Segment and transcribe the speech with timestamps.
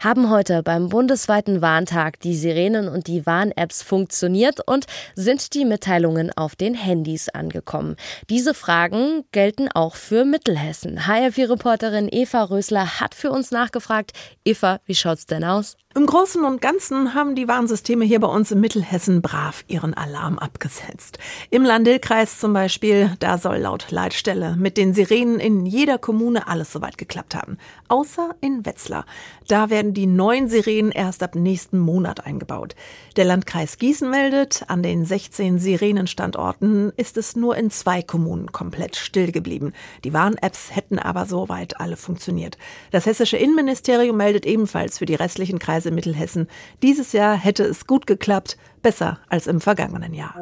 [0.00, 4.86] Haben heute beim bundesweiten Warntag die Sirenen und die Warn-Apps funktioniert und
[5.16, 7.96] sind die Mitteilungen auf den Handys angekommen?
[8.30, 11.00] Diese Fragen gelten auch für Mittelhessen.
[11.00, 14.12] HR4-Reporterin Eva Rösler hat für uns nachgefragt.
[14.44, 15.76] Eva, wie schaut's denn aus?
[15.96, 20.38] Im Großen und Ganzen haben die Warnsysteme hier bei uns in Mittelhessen brav ihren Alarm
[20.38, 21.18] abgesetzt.
[21.50, 26.72] Im Landil-Kreis zum Beispiel, da soll laut Leitstelle mit den Sirenen in jeder Kommune alles
[26.72, 27.56] soweit geklappt haben.
[27.88, 29.06] Außer in Wetzlar.
[29.48, 32.74] Da werden die neuen Sirenen erst ab nächsten Monat eingebaut.
[33.16, 38.96] Der Landkreis Gießen meldet, an den 16 Sirenenstandorten ist es nur in zwei Kommunen komplett
[38.96, 39.72] still geblieben.
[40.04, 42.58] Die Warn-Apps hätten aber soweit alle funktioniert.
[42.90, 46.48] Das hessische Innenministerium meldet ebenfalls für die restlichen Kreise Mittelhessen.
[46.82, 50.34] Dieses Jahr hätte es gut geklappt, besser als im vergangenen Jahr.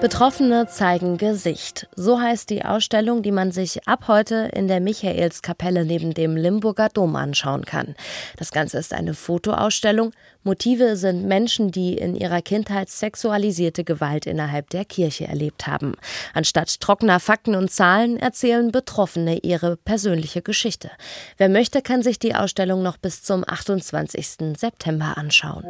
[0.00, 1.86] Betroffene zeigen Gesicht.
[1.94, 6.88] So heißt die Ausstellung, die man sich ab heute in der Michaelskapelle neben dem Limburger
[6.88, 7.94] Dom anschauen kann.
[8.38, 10.12] Das Ganze ist eine Fotoausstellung.
[10.42, 15.96] Motive sind Menschen, die in ihrer Kindheit sexualisierte Gewalt innerhalb der Kirche erlebt haben.
[16.32, 20.90] Anstatt trockener Fakten und Zahlen erzählen Betroffene ihre persönliche Geschichte.
[21.36, 24.56] Wer möchte, kann sich die Ausstellung noch bis zum 28.
[24.56, 25.64] September anschauen.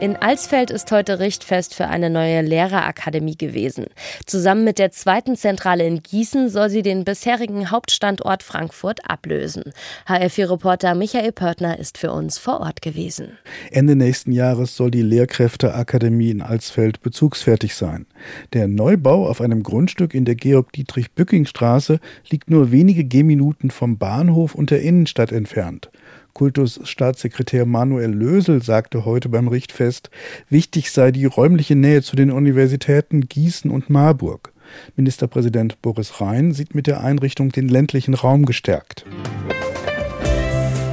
[0.00, 3.86] In Alsfeld ist heute Richtfest für eine neue Lehrerakademie gewesen.
[4.26, 9.72] Zusammen mit der zweiten Zentrale in Gießen soll sie den bisherigen Hauptstandort Frankfurt ablösen.
[10.06, 13.38] HR4-Reporter Michael Pörtner ist für uns vor Ort gewesen.
[13.70, 18.06] Ende nächsten Jahres soll die Lehrkräfteakademie in Alsfeld bezugsfertig sein.
[18.52, 24.70] Der Neubau auf einem Grundstück in der Georg-Dietrich-Bücking-Straße liegt nur wenige Gehminuten vom Bahnhof und
[24.70, 25.90] der Innenstadt entfernt.
[26.32, 30.10] Kultusstaatssekretär Manuel Lösel sagte heute beim Richtfest,
[30.48, 34.52] wichtig sei die räumliche Nähe zu den Universitäten Gießen und Marburg.
[34.96, 39.04] Ministerpräsident Boris Rhein sieht mit der Einrichtung den ländlichen Raum gestärkt.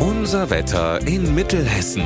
[0.00, 2.02] Unser Wetter in Mittelhessen.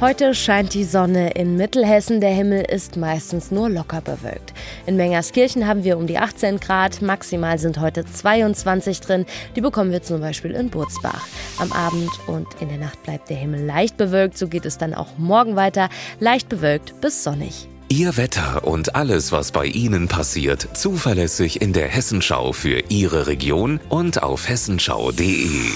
[0.00, 4.54] Heute scheint die Sonne in Mittelhessen, der Himmel ist meistens nur locker bewölkt.
[4.86, 9.92] In Mengerskirchen haben wir um die 18 Grad, maximal sind heute 22 drin, die bekommen
[9.92, 11.26] wir zum Beispiel in Burzbach.
[11.58, 14.94] Am Abend und in der Nacht bleibt der Himmel leicht bewölkt, so geht es dann
[14.94, 17.68] auch morgen weiter, leicht bewölkt bis sonnig.
[17.90, 23.80] Ihr Wetter und alles, was bei Ihnen passiert, zuverlässig in der Hessenschau für Ihre Region
[23.90, 25.74] und auf hessenschau.de.